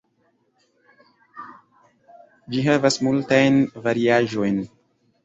Ĝi 2.53 2.63
havas 2.69 2.97
multajn 3.09 3.61
variaĵojn. 3.89 4.59